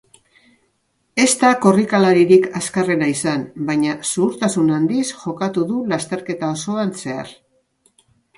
Ez 1.25 1.27
da 1.41 1.51
korrikalaririk 1.65 2.47
azkarrena 2.59 3.09
izan 3.11 3.43
baina 3.69 3.93
zuhurtasun 4.13 4.73
handiz 4.79 5.05
jokatu 5.13 5.67
du 5.75 5.79
lasterketa 5.93 6.51
osoan 6.57 6.97
zehar. 7.05 7.33